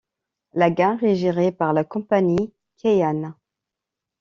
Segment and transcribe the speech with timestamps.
[0.53, 3.33] La gare est gérée par la compagnie Keihan.